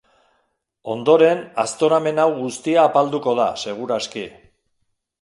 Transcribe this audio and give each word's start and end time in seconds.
Ondoren, 0.93 1.43
aztoramen 1.65 2.23
hau 2.25 2.27
guztia 2.41 2.89
apalduko 2.93 3.39
da, 3.45 3.49
segur 3.67 3.99
aski. 4.01 4.29